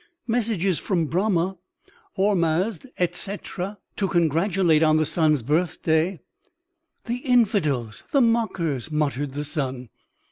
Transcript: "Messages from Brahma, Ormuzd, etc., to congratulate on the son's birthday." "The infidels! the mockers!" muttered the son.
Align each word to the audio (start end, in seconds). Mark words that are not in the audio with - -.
"Messages 0.25 0.79
from 0.79 1.05
Brahma, 1.05 1.59
Ormuzd, 2.17 2.87
etc., 2.97 3.77
to 3.97 4.07
congratulate 4.07 4.81
on 4.81 4.97
the 4.97 5.05
son's 5.05 5.43
birthday." 5.43 6.19
"The 7.05 7.17
infidels! 7.17 8.01
the 8.11 8.19
mockers!" 8.21 8.89
muttered 8.91 9.33
the 9.35 9.43
son. 9.43 9.89